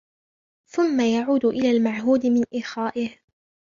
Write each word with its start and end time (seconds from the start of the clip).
ثُمَّ 0.69 0.99
يَعُودُ 0.99 1.45
إلَى 1.45 1.71
الْمَعْهُودِ 1.71 2.25
مِنْ 2.25 2.43
إخَائِهِ 2.55 3.17